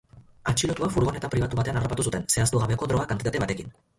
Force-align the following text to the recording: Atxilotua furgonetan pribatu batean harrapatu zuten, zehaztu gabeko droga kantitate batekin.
Atxilotua 0.51 0.87
furgonetan 0.93 1.33
pribatu 1.33 1.59
batean 1.59 1.77
harrapatu 1.81 2.05
zuten, 2.11 2.25
zehaztu 2.37 2.65
gabeko 2.65 2.91
droga 2.93 3.07
kantitate 3.15 3.45
batekin. 3.45 3.73